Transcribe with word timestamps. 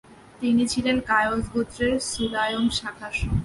তিনি 0.39 0.63
ছিলেন 0.67 0.97
কায়স 1.09 1.43
গোত্রের 1.53 1.93
সুলায়ম 2.09 2.65
শাখার 2.77 3.13
সন্তান। 3.19 3.39